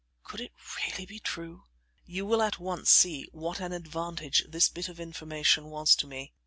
Could 0.23 0.41
it 0.41 0.51
really 0.77 1.05
be 1.05 1.19
true? 1.19 1.65
You 2.07 2.25
will 2.25 2.41
at 2.41 2.57
once 2.57 2.89
see 2.89 3.27
what 3.33 3.59
an 3.59 3.71
advantage 3.71 4.43
this 4.49 4.67
bit 4.67 4.89
of 4.89 4.99
information 4.99 5.65
was 5.65 5.95
to 5.97 6.07
me. 6.07 6.33